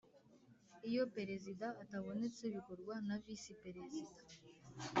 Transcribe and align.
Iyo 0.89 1.03
Perezida 1.15 1.67
atabonetse 1.83 2.43
bikorwa 2.55 2.95
na 3.07 3.15
Visi 3.23 3.51
Perezida 3.63 4.21